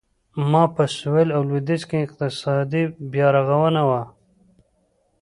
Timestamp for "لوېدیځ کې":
1.49-2.05